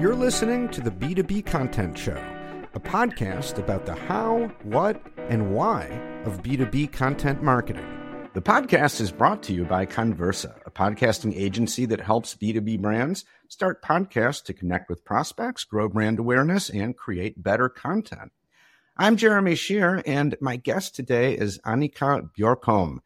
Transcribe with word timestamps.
You're 0.00 0.14
listening 0.14 0.68
to 0.68 0.80
the 0.80 0.92
B2B 0.92 1.44
Content 1.44 1.98
Show, 1.98 2.22
a 2.72 2.78
podcast 2.78 3.58
about 3.58 3.84
the 3.84 3.96
how, 3.96 4.46
what, 4.62 5.02
and 5.16 5.52
why 5.52 5.86
of 6.24 6.40
B2B 6.40 6.92
content 6.92 7.42
marketing. 7.42 7.84
The 8.32 8.40
podcast 8.40 9.00
is 9.00 9.10
brought 9.10 9.42
to 9.42 9.52
you 9.52 9.64
by 9.64 9.86
Connversa, 9.86 10.54
a 10.64 10.70
podcasting 10.70 11.34
agency 11.34 11.84
that 11.86 12.00
helps 12.00 12.36
B2B 12.36 12.80
brands 12.80 13.24
start 13.48 13.82
podcasts 13.82 14.44
to 14.44 14.52
connect 14.52 14.88
with 14.88 15.04
prospects, 15.04 15.64
grow 15.64 15.88
brand 15.88 16.20
awareness, 16.20 16.70
and 16.70 16.96
create 16.96 17.42
better 17.42 17.68
content. 17.68 18.30
I'm 18.96 19.16
Jeremy 19.16 19.56
Sheer, 19.56 20.00
and 20.06 20.36
my 20.40 20.54
guest 20.54 20.94
today 20.94 21.36
is 21.36 21.58
Annika 21.66 22.30
Bjorkholm. 22.38 22.98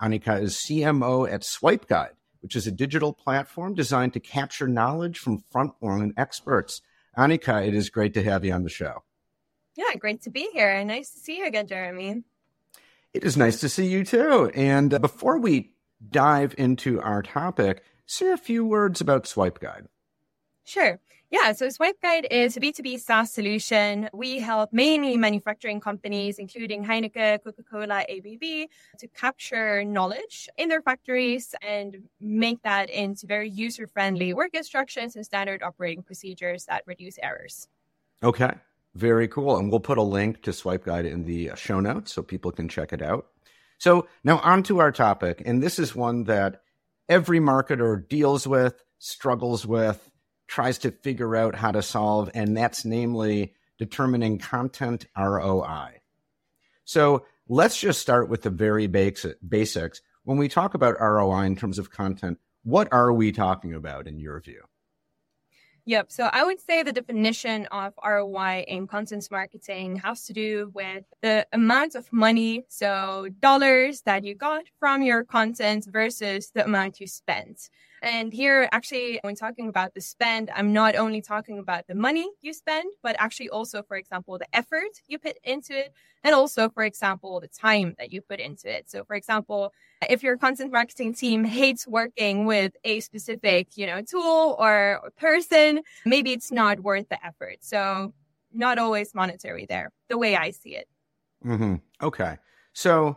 Annika 0.00 0.40
is 0.40 0.54
CMO 0.54 1.28
at 1.28 1.42
Swipe 1.42 1.88
Guide, 1.88 2.15
which 2.46 2.54
is 2.54 2.68
a 2.68 2.70
digital 2.70 3.12
platform 3.12 3.74
designed 3.74 4.12
to 4.12 4.20
capture 4.20 4.68
knowledge 4.68 5.18
from 5.18 5.42
front-line 5.50 6.14
experts. 6.16 6.80
Annika, 7.18 7.66
it 7.66 7.74
is 7.74 7.90
great 7.90 8.14
to 8.14 8.22
have 8.22 8.44
you 8.44 8.52
on 8.52 8.62
the 8.62 8.70
show. 8.70 9.02
Yeah, 9.74 9.96
great 9.98 10.22
to 10.22 10.30
be 10.30 10.48
here. 10.52 10.84
Nice 10.84 11.10
to 11.10 11.18
see 11.18 11.38
you 11.38 11.46
again, 11.48 11.66
Jeremy. 11.66 12.22
It 13.12 13.24
is 13.24 13.36
nice 13.36 13.58
to 13.62 13.68
see 13.68 13.86
you 13.86 14.04
too. 14.04 14.52
And 14.54 14.94
uh, 14.94 15.00
before 15.00 15.40
we 15.40 15.72
dive 16.08 16.54
into 16.56 17.00
our 17.00 17.20
topic, 17.20 17.82
say 18.06 18.30
a 18.30 18.36
few 18.36 18.64
words 18.64 19.00
about 19.00 19.26
Swipe 19.26 19.58
Guide. 19.58 19.88
Sure. 20.66 20.98
Yeah, 21.30 21.52
so 21.52 21.68
Swipe 21.68 22.00
Guide 22.02 22.26
is 22.28 22.56
a 22.56 22.60
B2B 22.60 22.98
SaaS 22.98 23.32
solution. 23.32 24.08
We 24.12 24.40
help 24.40 24.72
mainly 24.72 25.16
manufacturing 25.16 25.80
companies, 25.80 26.38
including 26.38 26.84
Heineken, 26.84 27.42
Coca 27.44 27.62
Cola, 27.62 28.04
ABB, 28.08 28.68
to 28.98 29.08
capture 29.14 29.84
knowledge 29.84 30.48
in 30.56 30.68
their 30.68 30.82
factories 30.82 31.54
and 31.62 31.96
make 32.20 32.62
that 32.62 32.90
into 32.90 33.28
very 33.28 33.48
user 33.48 33.86
friendly 33.86 34.34
work 34.34 34.54
instructions 34.54 35.14
and 35.14 35.24
standard 35.24 35.62
operating 35.62 36.02
procedures 36.02 36.64
that 36.64 36.82
reduce 36.84 37.16
errors. 37.22 37.68
Okay, 38.24 38.54
very 38.96 39.28
cool. 39.28 39.58
And 39.58 39.70
we'll 39.70 39.80
put 39.80 39.98
a 39.98 40.02
link 40.02 40.42
to 40.42 40.52
Swipe 40.52 40.84
Guide 40.84 41.06
in 41.06 41.24
the 41.24 41.52
show 41.54 41.78
notes 41.78 42.12
so 42.12 42.22
people 42.22 42.50
can 42.50 42.68
check 42.68 42.92
it 42.92 43.02
out. 43.02 43.26
So 43.78 44.08
now 44.24 44.38
on 44.38 44.64
to 44.64 44.80
our 44.80 44.90
topic. 44.90 45.42
And 45.44 45.62
this 45.62 45.78
is 45.78 45.94
one 45.94 46.24
that 46.24 46.62
every 47.08 47.38
marketer 47.38 48.08
deals 48.08 48.48
with, 48.48 48.82
struggles 48.98 49.64
with 49.64 50.10
tries 50.46 50.78
to 50.78 50.90
figure 50.90 51.36
out 51.36 51.54
how 51.54 51.72
to 51.72 51.82
solve, 51.82 52.30
and 52.34 52.56
that's 52.56 52.84
namely 52.84 53.54
determining 53.78 54.38
content 54.38 55.06
ROI. 55.16 56.00
So 56.84 57.26
let's 57.48 57.78
just 57.78 58.00
start 58.00 58.28
with 58.28 58.42
the 58.42 58.50
very 58.50 58.86
basics. 58.86 60.02
When 60.24 60.38
we 60.38 60.48
talk 60.48 60.74
about 60.74 61.00
ROI 61.00 61.42
in 61.42 61.56
terms 61.56 61.78
of 61.78 61.90
content, 61.90 62.38
what 62.62 62.92
are 62.92 63.12
we 63.12 63.32
talking 63.32 63.74
about 63.74 64.06
in 64.06 64.18
your 64.18 64.40
view? 64.40 64.62
Yep. 65.88 66.10
So 66.10 66.28
I 66.32 66.42
would 66.42 66.60
say 66.60 66.82
the 66.82 66.92
definition 66.92 67.66
of 67.66 67.92
ROI 68.04 68.64
in 68.66 68.88
content 68.88 69.28
marketing 69.30 69.96
has 69.96 70.24
to 70.26 70.32
do 70.32 70.72
with 70.74 71.04
the 71.22 71.46
amount 71.52 71.94
of 71.94 72.12
money, 72.12 72.64
so 72.68 73.28
dollars 73.38 74.02
that 74.02 74.24
you 74.24 74.34
got 74.34 74.64
from 74.80 75.02
your 75.02 75.22
content 75.22 75.86
versus 75.88 76.50
the 76.50 76.64
amount 76.64 76.98
you 76.98 77.06
spent. 77.06 77.70
And 78.06 78.32
here, 78.32 78.68
actually, 78.70 79.18
when 79.22 79.34
talking 79.34 79.68
about 79.68 79.92
the 79.92 80.00
spend, 80.00 80.48
I'm 80.54 80.72
not 80.72 80.94
only 80.94 81.20
talking 81.20 81.58
about 81.58 81.88
the 81.88 81.96
money 81.96 82.30
you 82.40 82.52
spend, 82.52 82.88
but 83.02 83.16
actually 83.18 83.48
also, 83.48 83.82
for 83.82 83.96
example, 83.96 84.38
the 84.38 84.46
effort 84.52 84.92
you 85.08 85.18
put 85.18 85.36
into 85.42 85.76
it, 85.76 85.92
and 86.22 86.32
also, 86.32 86.68
for 86.68 86.84
example, 86.84 87.40
the 87.40 87.48
time 87.48 87.96
that 87.98 88.12
you 88.12 88.20
put 88.20 88.38
into 88.38 88.72
it. 88.72 88.88
So, 88.88 89.02
for 89.02 89.16
example, 89.16 89.72
if 90.08 90.22
your 90.22 90.36
content 90.36 90.70
marketing 90.70 91.14
team 91.14 91.42
hates 91.42 91.84
working 91.84 92.46
with 92.46 92.76
a 92.84 93.00
specific, 93.00 93.76
you 93.76 93.88
know, 93.88 94.02
tool 94.02 94.54
or 94.56 95.10
person, 95.18 95.80
maybe 96.04 96.32
it's 96.32 96.52
not 96.52 96.78
worth 96.78 97.08
the 97.08 97.18
effort. 97.26 97.56
So, 97.62 98.14
not 98.52 98.78
always 98.78 99.16
monetary 99.16 99.66
there, 99.66 99.90
the 100.08 100.16
way 100.16 100.36
I 100.36 100.52
see 100.52 100.76
it. 100.76 100.86
Mm-hmm. 101.44 101.74
Okay. 102.00 102.36
So, 102.72 103.16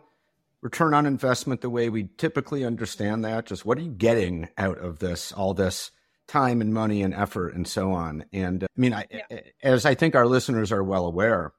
return 0.62 0.94
on 0.94 1.06
investment 1.06 1.62
the 1.62 1.70
way 1.70 1.90
we 1.90 2.10
typically 2.18 2.66
understand 2.66 3.24
that? 3.26 3.46
Just 3.46 3.66
what 3.66 3.78
are 3.78 3.82
you 3.82 3.92
getting 3.92 4.50
out 4.58 4.78
of 4.78 5.00
this, 5.00 5.32
all 5.32 5.54
this 5.54 5.92
time 6.28 6.62
and 6.62 6.74
money 6.74 7.02
and 7.02 7.14
effort 7.14 7.54
and 7.54 7.68
so 7.68 7.92
on? 7.92 8.26
And 8.34 8.64
uh, 8.64 8.68
I 8.78 8.80
mean, 8.80 8.94
I, 8.94 9.06
yeah. 9.10 9.40
as 9.64 9.86
I 9.86 9.96
think 9.96 10.16
our 10.16 10.28
listeners 10.28 10.72
are 10.72 10.84
well 10.84 11.06
aware, 11.06 11.54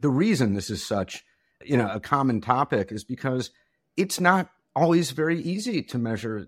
the 0.00 0.10
reason 0.10 0.54
this 0.54 0.70
is 0.70 0.84
such, 0.84 1.24
you 1.64 1.76
know, 1.76 1.88
a 1.90 2.00
common 2.00 2.40
topic 2.40 2.90
is 2.92 3.04
because 3.04 3.50
it's 3.96 4.20
not 4.20 4.50
always 4.74 5.12
very 5.12 5.40
easy 5.40 5.82
to 5.82 5.98
measure 5.98 6.46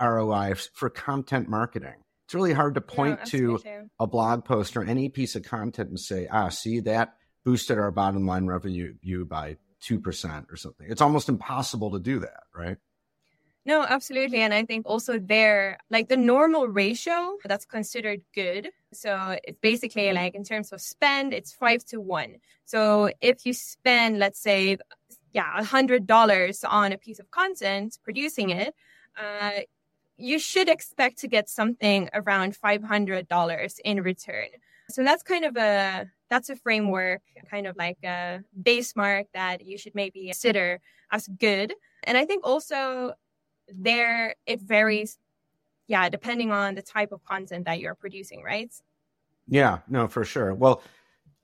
ROI 0.00 0.54
for 0.74 0.90
content 0.90 1.48
marketing. 1.48 1.94
It's 2.26 2.34
really 2.34 2.52
hard 2.52 2.74
to 2.74 2.80
point 2.80 3.18
yeah, 3.20 3.24
to 3.24 3.84
a 3.98 4.06
blog 4.06 4.44
post 4.44 4.76
or 4.76 4.84
any 4.84 5.08
piece 5.08 5.36
of 5.36 5.42
content 5.42 5.90
and 5.90 6.00
say, 6.00 6.28
ah, 6.30 6.48
see 6.48 6.80
that 6.80 7.14
boosted 7.44 7.78
our 7.78 7.90
bottom 7.90 8.26
line 8.26 8.46
revenue 8.46 8.94
by 9.24 9.56
2% 9.82 10.50
or 10.50 10.56
something. 10.56 10.86
It's 10.88 11.00
almost 11.00 11.28
impossible 11.28 11.90
to 11.92 11.98
do 11.98 12.20
that, 12.20 12.44
right? 12.54 12.76
No, 13.64 13.82
absolutely. 13.82 14.38
And 14.38 14.52
I 14.52 14.64
think 14.64 14.86
also 14.86 15.18
there, 15.18 15.78
like 15.88 16.08
the 16.08 16.16
normal 16.16 16.66
ratio 16.66 17.36
that's 17.44 17.64
considered 17.64 18.20
good. 18.34 18.70
So 18.92 19.38
it's 19.44 19.58
basically 19.60 20.12
like 20.12 20.34
in 20.34 20.42
terms 20.42 20.72
of 20.72 20.80
spend, 20.80 21.32
it's 21.32 21.52
five 21.52 21.84
to 21.86 22.00
one. 22.00 22.36
So 22.64 23.10
if 23.20 23.46
you 23.46 23.52
spend, 23.52 24.18
let's 24.18 24.40
say, 24.40 24.78
yeah, 25.32 25.52
a 25.56 25.64
hundred 25.64 26.06
dollars 26.06 26.64
on 26.64 26.90
a 26.90 26.98
piece 26.98 27.20
of 27.20 27.30
content, 27.30 27.98
producing 28.02 28.50
it, 28.50 28.74
uh, 29.16 29.60
you 30.16 30.38
should 30.38 30.68
expect 30.68 31.18
to 31.18 31.28
get 31.28 31.48
something 31.48 32.08
around 32.14 32.56
$500 32.60 33.78
in 33.84 34.02
return. 34.02 34.48
So 34.90 35.02
that's 35.02 35.22
kind 35.22 35.44
of 35.44 35.56
a 35.56 36.10
that's 36.30 36.50
a 36.50 36.56
framework, 36.56 37.22
kind 37.50 37.66
of 37.66 37.76
like 37.76 37.98
a 38.04 38.40
base 38.62 38.96
mark 38.96 39.26
that 39.34 39.64
you 39.66 39.76
should 39.76 39.94
maybe 39.94 40.26
consider 40.26 40.80
as 41.10 41.28
good. 41.28 41.74
And 42.04 42.16
I 42.16 42.24
think 42.24 42.46
also 42.46 43.12
there 43.68 44.34
it 44.46 44.60
varies, 44.60 45.18
yeah, 45.86 46.08
depending 46.08 46.50
on 46.50 46.74
the 46.74 46.82
type 46.82 47.12
of 47.12 47.24
content 47.24 47.66
that 47.66 47.80
you're 47.80 47.94
producing, 47.94 48.42
right? 48.42 48.72
Yeah, 49.46 49.78
no, 49.88 50.08
for 50.08 50.24
sure. 50.24 50.54
Well, 50.54 50.82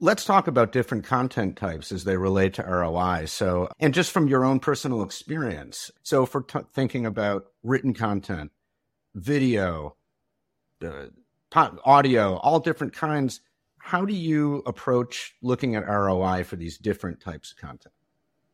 let's 0.00 0.24
talk 0.24 0.46
about 0.46 0.72
different 0.72 1.04
content 1.04 1.56
types 1.56 1.92
as 1.92 2.04
they 2.04 2.16
relate 2.16 2.54
to 2.54 2.62
ROI. 2.62 3.26
So, 3.26 3.68
and 3.80 3.92
just 3.92 4.12
from 4.12 4.28
your 4.28 4.44
own 4.44 4.60
personal 4.60 5.02
experience. 5.02 5.90
So, 6.02 6.24
for 6.26 6.42
t- 6.42 6.60
thinking 6.72 7.06
about 7.06 7.46
written 7.62 7.94
content, 7.94 8.52
video, 9.14 9.96
uh, 10.84 11.06
audio, 11.54 12.36
all 12.36 12.60
different 12.60 12.92
kinds, 12.92 13.40
how 13.78 14.04
do 14.04 14.14
you 14.14 14.62
approach 14.66 15.34
looking 15.42 15.74
at 15.74 15.86
ROI 15.88 16.44
for 16.44 16.56
these 16.56 16.78
different 16.78 17.20
types 17.20 17.52
of 17.52 17.58
content? 17.58 17.94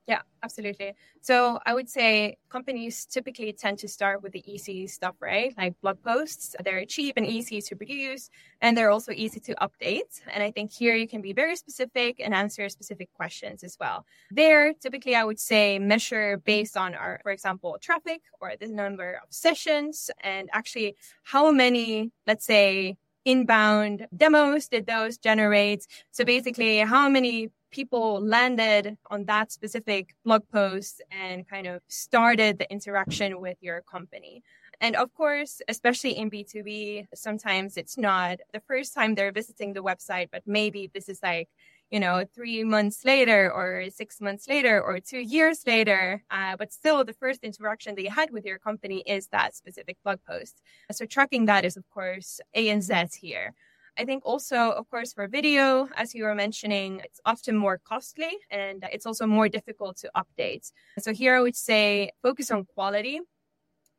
Yeah, 0.07 0.21
absolutely. 0.43 0.93
So 1.23 1.59
I 1.65 1.73
would 1.73 1.89
say 1.89 2.37
companies 2.51 3.07
typically 3.07 3.55
tend 3.55 3.79
to 3.79 3.89
start 3.89 4.23
with 4.23 4.33
the 4.33 4.45
easy 4.53 4.87
stuff, 4.87 5.15
right? 5.19 5.55
Like 5.57 5.81
blog 5.81 6.03
posts. 6.03 6.55
They're 6.63 6.85
cheap 6.85 7.15
and 7.17 7.27
easy 7.27 7.63
to 7.63 7.75
produce, 7.75 8.29
and 8.61 8.77
they're 8.77 8.91
also 8.91 9.13
easy 9.13 9.41
to 9.41 9.55
update. 9.55 10.21
And 10.31 10.43
I 10.43 10.51
think 10.51 10.73
here 10.73 10.95
you 10.95 11.09
can 11.09 11.23
be 11.23 11.33
very 11.33 11.57
specific 11.57 12.21
and 12.23 12.35
answer 12.35 12.69
specific 12.69 13.15
questions 13.15 13.65
as 13.65 13.79
well. 13.81 14.05
There, 14.31 14.75
typically, 14.75 15.15
I 15.15 15.25
would 15.25 15.41
say 15.41 15.79
measure 15.79 16.37
based 16.37 16.77
on 16.77 16.95
our, 16.95 17.21
for 17.23 17.33
example, 17.33 17.79
traffic 17.81 18.21
or 18.43 18.53
the 18.61 18.69
number 18.69 19.19
of 19.23 19.33
sessions, 19.33 20.11
and 20.21 20.51
actually 20.53 20.97
how 21.23 21.51
many, 21.51 22.13
let's 22.27 22.45
say, 22.45 22.99
inbound 23.25 24.07
demos 24.15 24.69
did 24.69 24.87
those 24.87 25.17
generate? 25.17 25.87
So 26.11 26.27
basically, 26.27 26.81
how 26.81 27.09
many 27.09 27.49
people 27.75 28.21
landed 28.21 28.97
on 29.11 29.25
that 29.25 29.53
specific 29.53 30.15
blog 30.25 30.43
post 30.53 31.03
and 31.11 31.47
kind 31.49 31.67
of 31.67 31.83
started 31.89 32.59
the 32.59 32.71
interaction 32.71 33.41
with 33.41 33.59
your 33.61 33.83
company? 33.83 34.43
And 34.81 34.97
of 34.97 35.13
course, 35.15 35.61
especially 35.69 36.17
in 36.17 36.31
B2B, 36.31 37.07
sometimes 37.15 37.77
it's 37.77 37.99
not 37.99 38.39
the 38.53 38.61
first 38.61 38.95
time 38.95 39.15
they're 39.15 39.33
visiting 39.33 39.73
the 39.73 39.83
website, 39.83 40.29
but 40.31 40.43
maybe 40.47 40.91
this 40.95 41.09
is 41.09 41.21
like 41.23 41.49
you 41.91 42.01
know, 42.01 42.25
three 42.35 42.65
months 42.65 43.05
later 43.05 43.53
or 43.53 43.85
six 43.91 44.21
months 44.21 44.49
later 44.49 44.83
or 44.83 44.99
two 44.99 45.21
years 45.21 45.65
later. 45.67 46.25
Uh, 46.31 46.57
but 46.57 46.73
still, 46.73 47.05
the 47.05 47.13
first 47.13 47.45
interaction 47.45 47.95
that 47.95 48.03
you 48.03 48.11
had 48.11 48.31
with 48.33 48.45
your 48.45 48.59
company 48.59 49.05
is 49.07 49.29
that 49.29 49.55
specific 49.55 49.97
blog 50.03 50.19
post. 50.27 50.61
So 50.91 51.07
tracking 51.07 51.45
that 51.47 51.65
is, 51.65 51.77
of 51.77 51.85
course, 51.91 52.41
A 52.55 52.69
and 52.69 52.83
Z 52.83 52.95
here. 53.21 53.55
I 53.97 54.05
think 54.05 54.25
also, 54.27 54.57
of 54.57 54.91
course, 54.91 55.13
for 55.13 55.29
video, 55.29 55.89
as 55.97 56.15
you 56.15 56.25
were 56.25 56.35
mentioning, 56.35 57.01
it's 57.05 57.21
often 57.25 57.57
more 57.57 57.79
costly 57.79 58.31
and 58.51 58.85
it's 58.93 59.07
also 59.07 59.27
more 59.27 59.49
difficult 59.49 59.97
to 59.99 60.11
update. 60.17 60.73
So 60.99 61.13
here 61.13 61.37
I 61.37 61.41
would 61.41 61.57
say 61.57 62.11
focus 62.23 62.51
on 62.51 62.65
quality, 62.65 63.21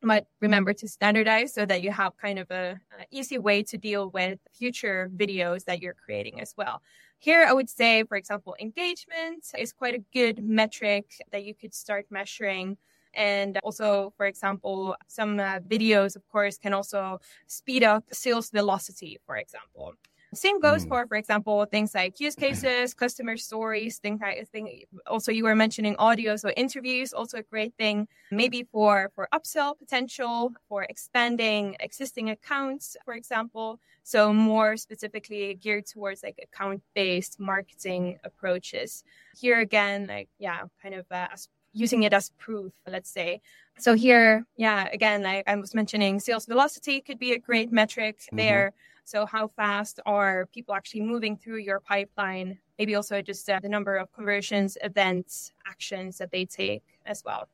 but 0.02 0.28
remember 0.42 0.74
to 0.74 0.88
standardize 0.88 1.54
so 1.54 1.66
that 1.66 1.82
you 1.82 1.92
have 1.92 2.18
kind 2.18 2.40
of 2.40 2.52
a, 2.52 2.80
a 3.00 3.06
easy 3.10 3.38
way 3.38 3.64
to 3.64 3.78
deal 3.78 4.10
with 4.10 4.40
future 4.54 5.10
videos 5.16 5.64
that 5.66 5.82
you're 5.82 5.94
creating 5.94 6.42
as 6.42 6.54
well. 6.58 6.82
Here, 7.20 7.46
I 7.48 7.54
would 7.54 7.70
say, 7.70 8.04
for 8.04 8.18
example, 8.18 8.56
engagement 8.60 9.46
is 9.58 9.72
quite 9.72 9.96
a 9.96 10.04
good 10.14 10.44
metric 10.44 11.06
that 11.32 11.46
you 11.46 11.56
could 11.56 11.74
start 11.74 12.06
measuring. 12.10 12.78
And 13.16 13.60
also, 13.64 14.14
for 14.18 14.26
example, 14.26 14.96
some 15.08 15.40
uh, 15.40 15.60
videos, 15.60 16.16
of 16.16 16.28
course, 16.30 16.58
can 16.58 16.74
also 16.74 17.20
speed 17.48 17.84
up 17.84 18.04
sales 18.12 18.50
velocity, 18.50 19.18
for 19.26 19.38
example. 19.38 19.96
Same 20.36 20.60
goes 20.60 20.86
mm. 20.86 20.90
for, 20.90 21.08
for 21.08 21.16
example, 21.16 21.66
things 21.66 21.96
like 21.96 22.20
use 22.20 22.36
cases, 22.36 22.94
customer 23.04 23.38
stories, 23.38 23.98
things 24.00 24.20
like 24.22 24.48
thing. 24.50 24.84
Also, 25.08 25.32
you 25.32 25.44
were 25.44 25.56
mentioning 25.56 25.96
audio, 25.98 26.36
so 26.36 26.50
interviews, 26.52 27.14
also 27.14 27.38
a 27.38 27.44
great 27.44 27.74
thing. 27.78 28.08
Maybe 28.32 28.64
for 28.64 29.12
for 29.16 29.28
upsell 29.34 29.78
potential, 29.78 30.52
for 30.68 30.84
expanding 30.84 31.78
existing 31.80 32.30
accounts, 32.30 32.98
for 33.06 33.14
example. 33.14 33.80
So 34.04 34.34
more 34.34 34.78
specifically 34.78 35.56
geared 35.56 35.88
towards 35.88 36.22
like 36.22 36.40
account 36.42 36.84
based 36.94 37.40
marketing 37.40 38.20
approaches. 38.24 39.04
Here 39.40 39.60
again, 39.60 40.08
like 40.08 40.30
yeah, 40.38 40.64
kind 40.82 40.96
of 40.96 41.06
uh, 41.12 41.28
using 41.76 42.04
it 42.04 42.14
as 42.14 42.32
proof, 42.40 42.74
let's 42.88 43.10
say. 43.10 43.42
So 43.78 43.94
here, 43.94 44.46
yeah, 44.56 44.88
again, 44.92 45.22
like 45.22 45.44
I 45.46 45.56
was 45.58 45.76
mentioning, 45.76 46.20
sales 46.20 46.46
velocity 46.46 47.02
could 47.02 47.20
be 47.20 47.34
a 47.34 47.40
great 47.40 47.72
metric 47.72 48.18
mm-hmm. 48.20 48.38
there. 48.38 48.74
So 49.04 49.26
how 49.26 49.50
fast 49.50 50.00
are 50.06 50.48
people 50.48 50.74
actually 50.74 51.02
moving 51.02 51.38
through 51.38 51.58
your 51.58 51.80
pipeline? 51.80 52.58
Maybe 52.80 52.96
also 52.96 53.22
just 53.22 53.48
uh, 53.50 53.60
the 53.60 53.70
number 53.70 53.98
of 53.98 54.12
conversions, 54.14 54.78
events, 54.82 55.52
actions 55.68 56.18
that 56.18 56.32
they 56.32 56.46
take 56.46 56.84
as 57.06 57.22
well. 57.24 57.48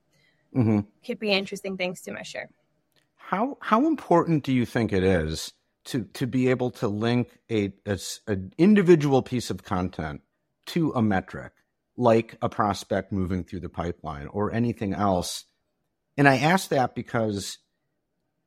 Mm-hmm. 0.55 0.81
Could 1.05 1.19
be 1.19 1.31
interesting 1.31 1.75
things 1.75 2.01
to 2.01 2.11
measure. 2.11 2.49
How 3.15 3.57
how 3.61 3.87
important 3.87 4.43
do 4.43 4.53
you 4.53 4.65
think 4.65 4.93
it 4.93 5.03
is 5.03 5.53
to 5.85 6.03
to 6.13 6.27
be 6.27 6.49
able 6.49 6.71
to 6.71 6.87
link 6.87 7.39
a, 7.49 7.73
a 7.85 7.97
an 8.27 8.53
individual 8.57 9.21
piece 9.21 9.49
of 9.49 9.63
content 9.63 10.21
to 10.67 10.91
a 10.93 11.01
metric, 11.01 11.53
like 12.01 12.37
a 12.41 12.49
prospect 12.49 13.11
moving 13.11 13.43
through 13.43 13.61
the 13.61 13.69
pipeline 13.69 14.27
or 14.27 14.51
anything 14.51 14.93
else? 14.93 15.45
And 16.17 16.27
I 16.27 16.37
ask 16.37 16.69
that 16.69 16.95
because 16.95 17.57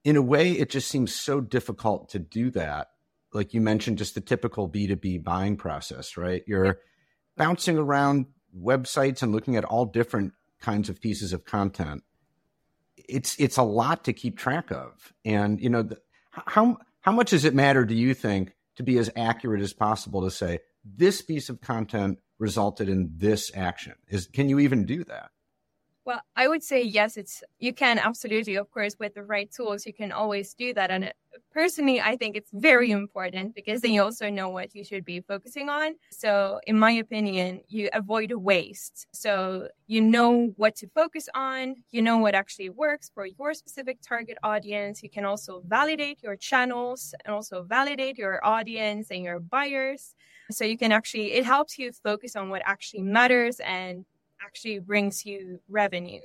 in 0.05 0.17
a 0.17 0.23
way, 0.23 0.53
it 0.53 0.71
just 0.71 0.89
seems 0.89 1.15
so 1.15 1.41
difficult 1.41 2.11
to 2.11 2.19
do 2.19 2.51
that 2.51 2.89
like 3.35 3.53
you 3.53 3.61
mentioned, 3.61 3.99
just 3.99 4.15
the 4.15 4.21
typical 4.21 4.69
B2B 4.69 5.23
buying 5.23 5.57
process, 5.57 6.17
right? 6.17 6.43
You're 6.47 6.79
bouncing 7.37 7.77
around 7.77 8.27
websites 8.57 9.23
and 9.23 9.33
looking 9.33 9.57
at 9.57 9.65
all 9.65 9.85
different 9.85 10.33
kinds 10.61 10.89
of 10.89 11.01
pieces 11.01 11.33
of 11.33 11.45
content. 11.45 12.05
It's 12.97 13.39
it's 13.39 13.59
a 13.59 13.63
lot 13.63 14.05
to 14.05 14.13
keep 14.13 14.39
track 14.39 14.71
of, 14.71 15.13
and 15.25 15.61
you 15.61 15.69
know 15.69 15.83
the, 15.83 15.99
how 16.31 16.79
how 17.01 17.13
much 17.13 17.31
does 17.31 17.45
it 17.45 17.55
matter? 17.55 17.85
Do 17.85 17.95
you 17.95 18.15
think 18.15 18.54
to 18.77 18.83
be 18.83 18.99
as 18.99 19.11
accurate 19.17 19.61
as 19.61 19.73
possible 19.73 20.23
to 20.23 20.31
say 20.31 20.61
this 20.85 21.23
piece 21.23 21.49
of 21.49 21.61
content 21.61 22.19
resulted 22.39 22.89
in 22.89 23.13
this 23.17 23.51
action? 23.55 23.95
Is 24.09 24.27
can 24.27 24.49
you 24.49 24.59
even 24.59 24.85
do 24.85 25.05
that? 25.05 25.31
Well, 26.07 26.21
I 26.37 26.49
would 26.49 26.63
say 26.63 26.83
yes, 26.83 27.17
it's 27.17 27.43
you 27.59 27.73
can 27.73 27.99
absolutely, 27.99 28.57
of 28.57 28.71
course, 28.71 28.97
with 29.01 29.15
the 29.15 29.23
right 29.23 29.51
tools, 29.51 29.87
you 29.87 29.95
can 29.95 30.13
always 30.13 30.53
do 30.53 30.75
that. 30.75 30.91
And 30.91 31.05
uh, 31.05 31.09
personally, 31.51 31.99
I 31.99 32.17
think 32.17 32.37
it's 32.37 32.51
very 32.53 32.91
important 32.91 33.55
because 33.55 33.81
then 33.81 33.93
you 33.93 34.03
also 34.03 34.29
know 34.29 34.51
what 34.51 34.75
you 34.75 34.85
should 34.85 35.07
be 35.07 35.21
focusing 35.21 35.71
on. 35.71 35.95
So, 36.11 36.61
in 36.67 36.79
my 36.79 36.91
opinion, 36.93 37.61
you 37.69 37.89
avoid 37.95 38.33
waste. 38.33 39.07
So, 39.13 39.69
you 39.87 40.03
know 40.03 40.53
what 40.57 40.77
to 40.77 40.89
focus 40.95 41.27
on, 41.35 41.77
you 41.91 42.03
know 42.03 42.19
what 42.19 42.35
actually 42.35 42.69
works 42.69 43.11
for 43.15 43.25
your 43.25 43.55
specific 43.55 43.99
target 44.07 44.37
audience. 44.43 45.03
You 45.03 45.09
can 45.09 45.25
also 45.25 45.63
validate 45.67 46.23
your 46.23 46.37
channels 46.37 47.15
and 47.25 47.35
also 47.35 47.63
validate 47.63 48.19
your 48.19 48.45
audience 48.45 49.11
and 49.11 49.23
your 49.25 49.41
buyers. 49.41 50.15
So, 50.51 50.67
you 50.67 50.77
can 50.77 50.93
actually, 50.93 51.33
it 51.33 51.47
helps 51.47 51.79
you 51.79 51.93
focus 51.93 52.37
on 52.37 52.51
what 52.51 52.61
actually 52.67 53.03
matters 53.03 53.59
and 53.61 54.05
actually 54.45 54.79
brings 54.79 55.25
you 55.25 55.61
revenue. 55.69 56.21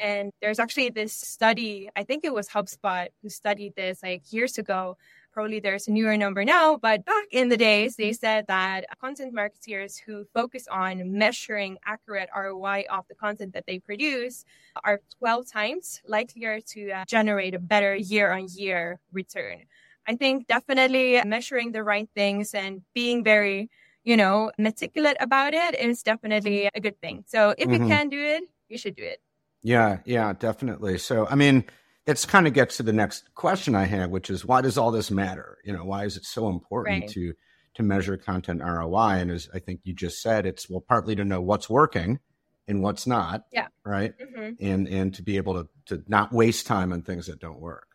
And 0.00 0.32
there's 0.40 0.58
actually 0.58 0.90
this 0.90 1.12
study, 1.12 1.90
I 1.94 2.02
think 2.04 2.24
it 2.24 2.32
was 2.32 2.48
HubSpot 2.48 3.08
who 3.20 3.28
studied 3.28 3.74
this 3.76 4.02
like 4.02 4.32
years 4.32 4.56
ago. 4.58 4.96
Probably 5.32 5.60
there's 5.60 5.88
a 5.88 5.92
newer 5.92 6.16
number 6.16 6.44
now, 6.44 6.76
but 6.76 7.04
back 7.06 7.24
in 7.30 7.48
the 7.48 7.56
days, 7.56 7.96
they 7.96 8.12
said 8.12 8.46
that 8.48 8.84
content 9.00 9.32
marketers 9.32 9.96
who 9.96 10.26
focus 10.34 10.66
on 10.70 11.16
measuring 11.16 11.78
accurate 11.86 12.28
ROI 12.36 12.84
of 12.90 13.06
the 13.08 13.14
content 13.14 13.54
that 13.54 13.64
they 13.66 13.78
produce 13.78 14.44
are 14.84 15.00
12 15.18 15.50
times 15.50 16.02
likelier 16.06 16.60
to 16.60 16.90
uh, 16.90 17.04
generate 17.06 17.54
a 17.54 17.58
better 17.58 17.94
year 17.94 18.30
on 18.32 18.46
year 18.54 19.00
return. 19.12 19.64
I 20.06 20.16
think 20.16 20.48
definitely 20.48 21.20
measuring 21.24 21.72
the 21.72 21.82
right 21.82 22.08
things 22.14 22.54
and 22.54 22.82
being 22.92 23.24
very 23.24 23.70
you 24.04 24.16
know, 24.16 24.50
meticulous 24.58 25.14
about 25.20 25.54
it 25.54 25.78
is 25.78 26.02
definitely 26.02 26.68
a 26.74 26.80
good 26.80 27.00
thing. 27.00 27.24
So 27.26 27.54
if 27.56 27.68
mm-hmm. 27.68 27.82
you 27.82 27.88
can 27.88 28.08
do 28.08 28.20
it, 28.20 28.44
you 28.68 28.78
should 28.78 28.96
do 28.96 29.04
it. 29.04 29.20
Yeah, 29.62 29.98
yeah, 30.04 30.32
definitely. 30.32 30.98
So, 30.98 31.26
I 31.28 31.36
mean, 31.36 31.64
it's 32.06 32.26
kind 32.26 32.46
of 32.46 32.52
gets 32.52 32.78
to 32.78 32.82
the 32.82 32.92
next 32.92 33.32
question 33.34 33.74
I 33.74 33.84
have, 33.84 34.10
which 34.10 34.28
is 34.28 34.44
why 34.44 34.60
does 34.60 34.76
all 34.76 34.90
this 34.90 35.10
matter? 35.10 35.58
You 35.64 35.72
know, 35.72 35.84
why 35.84 36.04
is 36.04 36.16
it 36.16 36.24
so 36.24 36.48
important 36.48 37.02
right. 37.02 37.10
to 37.10 37.32
to 37.74 37.82
measure 37.82 38.16
content 38.16 38.60
ROI? 38.62 39.20
And 39.20 39.30
as 39.30 39.48
I 39.54 39.60
think 39.60 39.80
you 39.84 39.94
just 39.94 40.20
said, 40.20 40.46
it's 40.46 40.68
well, 40.68 40.84
partly 40.86 41.14
to 41.14 41.24
know 41.24 41.40
what's 41.40 41.70
working 41.70 42.18
and 42.66 42.82
what's 42.82 43.06
not. 43.06 43.44
Yeah. 43.52 43.68
Right. 43.84 44.14
Mm-hmm. 44.18 44.64
And 44.64 44.88
and 44.88 45.14
to 45.14 45.22
be 45.22 45.36
able 45.36 45.54
to 45.62 45.68
to 45.86 46.02
not 46.08 46.32
waste 46.32 46.66
time 46.66 46.92
on 46.92 47.02
things 47.02 47.26
that 47.26 47.38
don't 47.38 47.60
work. 47.60 47.86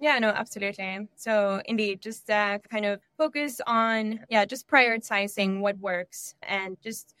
Yeah, 0.00 0.18
no, 0.20 0.28
absolutely. 0.28 1.08
So 1.16 1.60
indeed, 1.64 2.00
just 2.00 2.30
uh, 2.30 2.58
kind 2.70 2.84
of 2.86 3.00
focus 3.16 3.60
on, 3.66 4.20
yeah, 4.30 4.44
just 4.44 4.68
prioritizing 4.68 5.60
what 5.60 5.76
works 5.78 6.34
and 6.42 6.76
just 6.82 7.14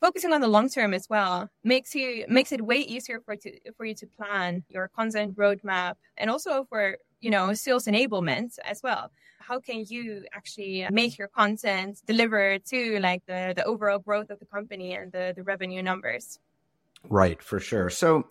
focusing 0.00 0.32
on 0.32 0.40
the 0.40 0.48
long 0.48 0.68
term 0.68 0.94
as 0.94 1.08
well. 1.08 1.48
Makes 1.64 1.94
you 1.94 2.24
makes 2.28 2.52
it 2.52 2.62
way 2.62 2.78
easier 2.78 3.20
for 3.20 3.36
to 3.36 3.50
for 3.76 3.86
you 3.86 3.94
to 3.96 4.06
plan 4.06 4.64
your 4.68 4.88
content 4.88 5.36
roadmap 5.36 5.94
and 6.16 6.30
also 6.30 6.64
for 6.68 6.96
you 7.20 7.30
know 7.30 7.54
sales 7.54 7.86
enablement 7.86 8.58
as 8.64 8.82
well. 8.82 9.10
How 9.40 9.58
can 9.58 9.84
you 9.88 10.24
actually 10.32 10.86
make 10.90 11.18
your 11.18 11.28
content 11.28 12.02
deliver 12.06 12.58
to 12.58 13.00
like 13.00 13.26
the 13.26 13.52
the 13.56 13.64
overall 13.64 13.98
growth 13.98 14.30
of 14.30 14.38
the 14.38 14.46
company 14.46 14.94
and 14.94 15.10
the 15.12 15.32
the 15.36 15.42
revenue 15.42 15.82
numbers? 15.82 16.38
Right 17.08 17.42
for 17.42 17.58
sure. 17.58 17.90
So 17.90 18.28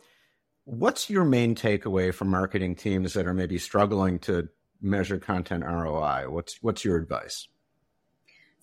What's 0.65 1.09
your 1.09 1.25
main 1.25 1.55
takeaway 1.55 2.13
from 2.13 2.29
marketing 2.29 2.75
teams 2.75 3.13
that 3.13 3.27
are 3.27 3.33
maybe 3.33 3.57
struggling 3.57 4.19
to 4.19 4.49
measure 4.81 5.17
content 5.17 5.63
ROI? 5.63 6.29
What's 6.29 6.61
what's 6.61 6.85
your 6.85 6.97
advice? 6.97 7.47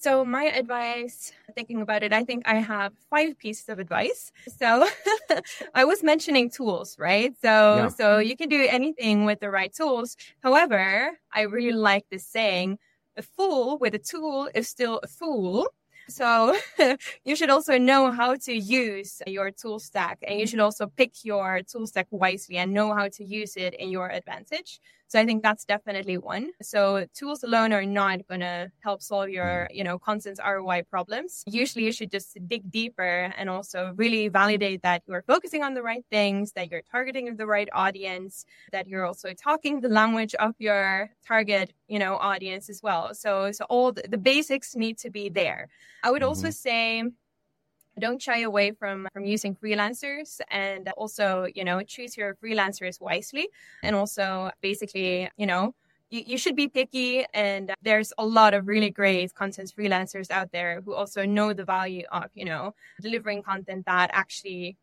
So 0.00 0.24
my 0.24 0.44
advice, 0.44 1.32
thinking 1.56 1.82
about 1.82 2.04
it, 2.04 2.12
I 2.12 2.22
think 2.22 2.46
I 2.46 2.56
have 2.56 2.92
five 3.10 3.36
pieces 3.36 3.68
of 3.68 3.80
advice. 3.80 4.30
So 4.56 4.88
I 5.74 5.84
was 5.84 6.04
mentioning 6.04 6.50
tools, 6.50 6.96
right? 7.00 7.34
So 7.42 7.76
yeah. 7.76 7.88
so 7.88 8.18
you 8.18 8.36
can 8.36 8.48
do 8.48 8.64
anything 8.70 9.24
with 9.24 9.40
the 9.40 9.50
right 9.50 9.72
tools. 9.74 10.16
However, 10.40 11.18
I 11.32 11.42
really 11.42 11.72
like 11.72 12.08
this 12.10 12.24
saying, 12.24 12.78
a 13.16 13.22
fool 13.22 13.76
with 13.78 13.94
a 13.94 13.98
tool 13.98 14.48
is 14.54 14.68
still 14.68 15.00
a 15.02 15.08
fool. 15.08 15.66
So 16.08 16.56
you 17.24 17.36
should 17.36 17.50
also 17.50 17.78
know 17.78 18.10
how 18.10 18.34
to 18.36 18.54
use 18.54 19.20
your 19.26 19.50
tool 19.50 19.78
stack 19.78 20.18
and 20.26 20.40
you 20.40 20.46
should 20.46 20.60
also 20.60 20.86
pick 20.86 21.24
your 21.24 21.60
tool 21.62 21.86
stack 21.86 22.06
wisely 22.10 22.56
and 22.56 22.72
know 22.72 22.94
how 22.94 23.08
to 23.08 23.24
use 23.24 23.56
it 23.56 23.74
in 23.74 23.90
your 23.90 24.10
advantage. 24.10 24.80
So 25.08 25.18
I 25.18 25.24
think 25.24 25.42
that's 25.42 25.64
definitely 25.64 26.18
one. 26.18 26.50
So 26.60 27.06
tools 27.14 27.42
alone 27.42 27.72
are 27.72 27.86
not 27.86 28.26
going 28.28 28.40
to 28.40 28.70
help 28.80 29.02
solve 29.02 29.30
your, 29.30 29.44
mm-hmm. 29.44 29.74
you 29.74 29.82
know, 29.82 29.98
constant 29.98 30.38
ROI 30.38 30.82
problems. 30.90 31.42
Usually 31.46 31.86
you 31.86 31.92
should 31.92 32.10
just 32.10 32.36
dig 32.46 32.70
deeper 32.70 33.32
and 33.38 33.48
also 33.48 33.94
really 33.96 34.28
validate 34.28 34.82
that 34.82 35.02
you're 35.06 35.24
focusing 35.26 35.62
on 35.62 35.72
the 35.72 35.82
right 35.82 36.04
things, 36.10 36.52
that 36.52 36.70
you're 36.70 36.82
targeting 36.82 37.34
the 37.36 37.46
right 37.46 37.70
audience, 37.72 38.44
that 38.70 38.86
you're 38.86 39.06
also 39.06 39.32
talking 39.32 39.80
the 39.80 39.88
language 39.88 40.34
of 40.34 40.54
your 40.58 41.08
target, 41.26 41.72
you 41.88 41.98
know, 41.98 42.16
audience 42.16 42.68
as 42.68 42.82
well. 42.82 43.14
So, 43.14 43.50
so 43.50 43.64
all 43.70 43.92
the, 43.92 44.02
the 44.06 44.18
basics 44.18 44.76
need 44.76 44.98
to 44.98 45.10
be 45.10 45.30
there. 45.30 45.68
I 46.02 46.10
would 46.10 46.22
mm-hmm. 46.22 46.28
also 46.28 46.50
say 46.50 47.04
don't 47.98 48.22
shy 48.22 48.40
away 48.40 48.70
from 48.72 49.08
from 49.12 49.24
using 49.24 49.56
freelancers 49.56 50.40
and 50.50 50.88
also 50.96 51.46
you 51.54 51.64
know 51.64 51.82
choose 51.82 52.16
your 52.16 52.34
freelancers 52.36 53.00
wisely. 53.00 53.48
And 53.82 53.96
also 53.96 54.50
basically 54.60 55.30
you 55.36 55.46
know 55.46 55.74
you, 56.10 56.22
you 56.26 56.38
should 56.38 56.56
be 56.56 56.68
picky. 56.68 57.24
And 57.34 57.74
there's 57.82 58.12
a 58.18 58.24
lot 58.24 58.54
of 58.54 58.66
really 58.66 58.90
great 58.90 59.34
content 59.34 59.72
freelancers 59.76 60.30
out 60.30 60.52
there 60.52 60.80
who 60.80 60.94
also 60.94 61.24
know 61.26 61.52
the 61.52 61.64
value 61.64 62.04
of 62.12 62.30
you 62.34 62.44
know 62.44 62.74
delivering 63.00 63.42
content 63.42 63.86
that 63.86 64.10
actually 64.12 64.76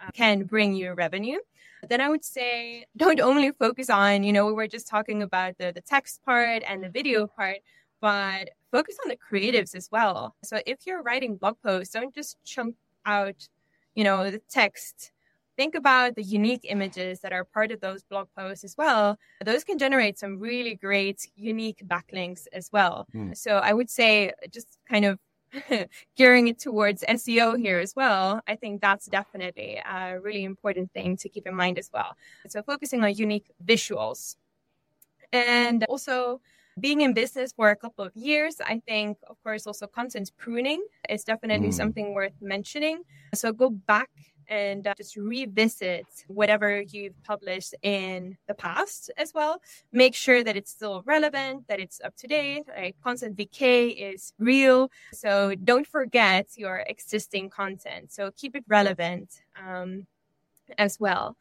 uh, 0.00 0.10
can 0.12 0.44
bring 0.44 0.74
you 0.74 0.92
revenue. 0.92 1.38
Then 1.88 2.02
i 2.02 2.10
would 2.10 2.26
say 2.26 2.84
don't 2.94 3.20
only 3.20 3.52
focus 3.52 3.88
on 3.88 4.22
you 4.22 4.34
know 4.34 4.44
we 4.46 4.52
were 4.52 4.68
just 4.68 4.86
talking 4.86 5.22
about 5.22 5.56
the, 5.56 5.72
the 5.72 5.80
text 5.80 6.22
part 6.26 6.62
and 6.68 6.84
the 6.84 6.90
video 6.90 7.26
part 7.26 7.60
but 8.00 8.50
focus 8.70 8.96
on 9.04 9.08
the 9.08 9.16
creatives 9.16 9.74
as 9.74 9.90
well. 9.90 10.34
So 10.42 10.60
if 10.66 10.86
you're 10.86 11.02
writing 11.02 11.36
blog 11.36 11.56
posts, 11.62 11.92
don't 11.92 12.14
just 12.14 12.36
chunk 12.44 12.76
out, 13.06 13.48
you 13.94 14.04
know, 14.04 14.30
the 14.30 14.40
text. 14.50 15.12
Think 15.56 15.74
about 15.74 16.14
the 16.14 16.22
unique 16.22 16.64
images 16.64 17.20
that 17.20 17.32
are 17.32 17.44
part 17.44 17.70
of 17.70 17.80
those 17.80 18.02
blog 18.02 18.28
posts 18.36 18.64
as 18.64 18.76
well. 18.78 19.18
Those 19.44 19.64
can 19.64 19.78
generate 19.78 20.18
some 20.18 20.38
really 20.38 20.74
great, 20.74 21.28
unique 21.36 21.82
backlinks 21.86 22.46
as 22.52 22.70
well. 22.72 23.06
Mm. 23.14 23.36
So 23.36 23.56
I 23.56 23.72
would 23.72 23.90
say 23.90 24.32
just 24.50 24.78
kind 24.88 25.04
of 25.04 25.18
gearing 26.16 26.48
it 26.48 26.58
towards 26.58 27.04
SEO 27.08 27.58
here 27.58 27.78
as 27.78 27.94
well, 27.96 28.40
I 28.46 28.56
think 28.56 28.80
that's 28.80 29.06
definitely 29.06 29.80
a 29.84 30.18
really 30.20 30.44
important 30.44 30.92
thing 30.92 31.16
to 31.18 31.28
keep 31.28 31.46
in 31.46 31.54
mind 31.54 31.78
as 31.78 31.90
well. 31.92 32.16
So 32.48 32.62
focusing 32.62 33.02
on 33.04 33.14
unique 33.14 33.50
visuals. 33.64 34.36
And 35.32 35.84
also 35.84 36.40
being 36.80 37.02
in 37.02 37.12
business 37.12 37.52
for 37.52 37.70
a 37.70 37.76
couple 37.76 38.04
of 38.04 38.14
years, 38.16 38.56
I 38.64 38.82
think, 38.86 39.18
of 39.28 39.36
course, 39.42 39.66
also 39.66 39.86
content 39.86 40.30
pruning 40.38 40.84
is 41.08 41.24
definitely 41.24 41.68
mm. 41.68 41.74
something 41.74 42.14
worth 42.14 42.32
mentioning. 42.40 43.02
So 43.34 43.52
go 43.52 43.70
back 43.70 44.10
and 44.50 44.86
uh, 44.86 44.94
just 44.96 45.16
revisit 45.16 46.06
whatever 46.26 46.80
you've 46.80 47.22
published 47.22 47.74
in 47.82 48.36
the 48.48 48.54
past 48.54 49.10
as 49.16 49.32
well. 49.32 49.62
Make 49.92 50.14
sure 50.14 50.42
that 50.42 50.56
it's 50.56 50.72
still 50.72 51.02
relevant, 51.06 51.68
that 51.68 51.78
it's 51.78 52.00
up 52.04 52.16
to 52.16 52.26
date. 52.26 52.64
Like 52.68 52.96
content 53.02 53.36
decay 53.36 53.88
is 53.88 54.32
real. 54.38 54.90
So 55.12 55.54
don't 55.54 55.86
forget 55.86 56.48
your 56.56 56.78
existing 56.88 57.50
content. 57.50 58.10
So 58.10 58.32
keep 58.36 58.56
it 58.56 58.64
relevant 58.66 59.42
um, 59.56 60.06
as 60.78 60.98
well. 60.98 61.36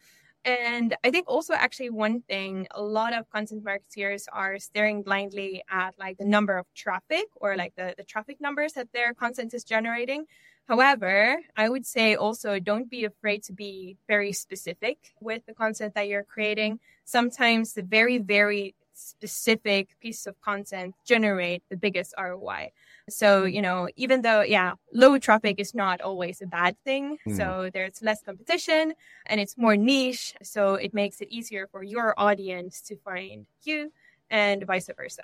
And 0.46 0.96
I 1.04 1.12
think 1.12 1.28
also 1.28 1.54
actually 1.54 1.90
one 1.90 2.22
thing 2.22 2.68
a 2.72 2.82
lot 2.82 3.14
of 3.14 3.30
content 3.30 3.64
marketers 3.64 4.28
are 4.32 4.58
staring 4.58 5.04
blindly 5.04 5.64
at 5.70 6.00
like 6.00 6.18
the 6.18 6.26
number 6.26 6.58
of 6.58 6.66
traffic 6.74 7.26
or 7.36 7.58
like 7.58 7.76
the, 7.76 7.94
the 7.98 8.04
traffic 8.04 8.40
numbers 8.40 8.74
that 8.74 8.92
their 8.94 9.14
content 9.14 9.54
is 9.54 9.64
generating. 9.64 10.26
However, 10.68 11.40
I 11.58 11.68
would 11.68 11.86
say 11.86 12.16
also 12.16 12.60
don't 12.60 12.90
be 12.90 13.04
afraid 13.04 13.44
to 13.44 13.54
be 13.54 13.98
very 14.08 14.32
specific 14.32 15.14
with 15.20 15.46
the 15.46 15.54
content 15.54 15.96
that 15.96 16.08
you're 16.08 16.24
creating. 16.24 16.80
Sometimes 17.06 17.74
the 17.74 17.82
very, 17.82 18.18
very 18.20 18.76
specific 18.94 20.00
piece 20.00 20.28
of 20.28 20.40
content 20.42 20.96
generate 21.06 21.64
the 21.70 21.78
biggest 21.78 22.14
ROI. 22.18 22.72
So, 23.12 23.46
you 23.46 23.62
know, 23.62 23.88
even 23.96 24.22
though, 24.22 24.42
yeah, 24.42 24.74
low 24.94 25.18
traffic 25.20 25.60
is 25.60 25.74
not 25.74 26.02
always 26.02 26.42
a 26.42 26.48
bad 26.48 26.76
thing. 26.84 27.18
Mm. 27.28 27.38
So 27.38 27.70
there's 27.74 28.02
less 28.02 28.22
competition 28.22 28.94
and 29.26 29.40
it's 29.40 29.58
more 29.58 29.76
niche. 29.76 30.36
So 30.44 30.76
it 30.76 30.94
makes 30.94 31.22
it 31.22 31.30
easier 31.30 31.68
for 31.72 31.84
your 31.84 32.14
audience 32.18 32.82
to 32.82 32.96
find 32.98 33.46
you 33.64 33.92
and 34.30 34.66
vice 34.66 34.90
versa. 34.96 35.24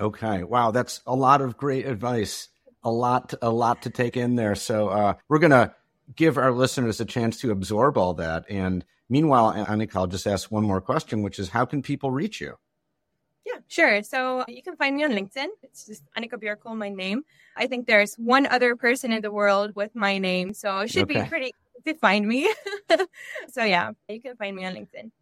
Okay. 0.00 0.42
Wow. 0.42 0.70
That's 0.70 1.00
a 1.06 1.14
lot 1.14 1.40
of 1.40 1.56
great 1.56 1.86
advice 1.86 2.48
a 2.84 2.90
lot, 2.90 3.34
a 3.42 3.50
lot 3.50 3.82
to 3.82 3.90
take 3.90 4.16
in 4.16 4.36
there. 4.36 4.54
So 4.54 4.88
uh, 4.88 5.14
we're 5.28 5.40
gonna 5.40 5.74
give 6.14 6.38
our 6.38 6.52
listeners 6.52 7.00
a 7.00 7.04
chance 7.04 7.40
to 7.40 7.50
absorb 7.50 7.98
all 7.98 8.14
that. 8.14 8.44
And 8.48 8.84
meanwhile, 9.08 9.52
Annika, 9.52 9.96
I'll 9.96 10.06
just 10.06 10.26
ask 10.26 10.52
one 10.52 10.62
more 10.64 10.80
question, 10.80 11.22
which 11.22 11.38
is, 11.40 11.48
how 11.48 11.64
can 11.64 11.82
people 11.82 12.12
reach 12.12 12.40
you? 12.40 12.54
Yeah, 13.46 13.60
sure. 13.68 14.02
So 14.02 14.44
you 14.48 14.60
can 14.60 14.74
find 14.76 14.96
me 14.96 15.04
on 15.04 15.12
LinkedIn. 15.12 15.46
It's 15.62 15.86
just 15.86 16.02
Annika 16.18 16.32
Björkholm, 16.32 16.78
my 16.78 16.88
name. 16.88 17.22
I 17.56 17.68
think 17.68 17.86
there's 17.86 18.16
one 18.16 18.44
other 18.46 18.74
person 18.74 19.12
in 19.12 19.22
the 19.22 19.30
world 19.30 19.76
with 19.76 19.94
my 19.94 20.18
name, 20.18 20.52
so 20.52 20.80
it 20.80 20.90
should 20.90 21.04
okay. 21.04 21.22
be 21.22 21.28
pretty 21.28 21.46
easy 21.46 21.94
to 21.94 21.98
find 22.00 22.26
me. 22.26 22.52
so 23.48 23.62
yeah, 23.62 23.92
you 24.08 24.20
can 24.20 24.36
find 24.36 24.56
me 24.56 24.64
on 24.64 24.74
LinkedIn. 24.74 25.12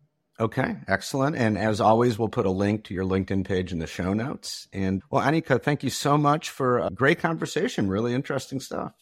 Okay, 0.41 0.77
excellent. 0.89 1.37
And 1.37 1.59
as 1.59 1.83
always, 1.83 2.19
we'll 2.19 2.31
put 2.31 2.47
a 2.47 2.51
link 2.51 2.85
to 2.85 2.95
your 2.95 3.05
LinkedIn 3.05 3.47
page 3.47 3.73
in 3.73 3.79
the 3.79 3.87
show 3.87 4.15
notes. 4.15 4.69
And 4.73 5.03
well, 5.11 5.23
Annika, 5.23 5.63
thank 5.63 5.85
you 5.85 5.91
so 5.91 6.17
much 6.17 6.49
for 6.49 6.79
a 6.79 6.91
great 6.91 7.19
conversation. 7.19 7.89
Really 7.89 8.15
interesting 8.15 8.59
stuff. 8.59 8.93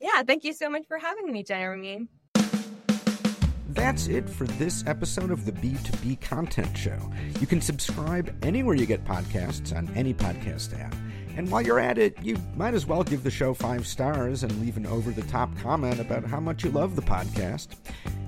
Yeah, 0.00 0.22
thank 0.22 0.44
you 0.44 0.52
so 0.52 0.70
much 0.70 0.86
for 0.86 0.98
having 0.98 1.30
me, 1.32 1.42
Jeremy. 1.42 2.06
That's 3.68 4.06
it 4.08 4.28
for 4.28 4.44
this 4.44 4.82
episode 4.86 5.30
of 5.30 5.44
the 5.44 5.52
B2B 5.52 6.22
Content 6.22 6.76
Show. 6.76 6.98
You 7.38 7.46
can 7.46 7.60
subscribe 7.60 8.34
anywhere 8.42 8.74
you 8.74 8.86
get 8.86 9.04
podcasts 9.04 9.76
on 9.76 9.90
any 9.94 10.14
podcast 10.14 10.78
app. 10.80 10.94
And 11.36 11.50
while 11.50 11.60
you're 11.60 11.78
at 11.78 11.98
it, 11.98 12.16
you 12.22 12.36
might 12.56 12.74
as 12.74 12.86
well 12.86 13.04
give 13.04 13.22
the 13.22 13.30
show 13.30 13.52
five 13.54 13.86
stars 13.86 14.42
and 14.42 14.60
leave 14.60 14.76
an 14.76 14.86
over 14.86 15.10
the 15.10 15.22
top 15.22 15.56
comment 15.58 16.00
about 16.00 16.24
how 16.24 16.40
much 16.40 16.64
you 16.64 16.70
love 16.70 16.96
the 16.96 17.02
podcast. 17.02 17.76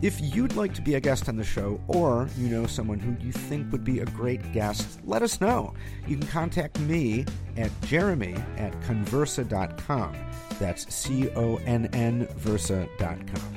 If 0.02 0.20
you'd 0.20 0.56
like 0.56 0.74
to 0.74 0.82
be 0.82 0.94
a 0.94 1.00
guest 1.00 1.28
on 1.28 1.36
the 1.36 1.44
show, 1.44 1.80
or 1.88 2.28
you 2.36 2.48
know 2.48 2.66
someone 2.66 3.00
who 3.00 3.16
you 3.24 3.32
think 3.32 3.72
would 3.72 3.82
be 3.82 4.00
a 4.00 4.06
great 4.06 4.52
guest, 4.52 5.00
let 5.04 5.22
us 5.22 5.40
know. 5.40 5.74
You 6.06 6.18
can 6.18 6.28
contact 6.28 6.78
me 6.80 7.24
at 7.56 7.70
jeremy 7.82 8.34
at 8.58 8.78
connversa.com. 8.82 10.16
That's 10.60 10.94
C 10.94 11.30
O 11.30 11.56
N 11.64 11.86
N 11.94 12.28
Versa.com. 12.36 13.56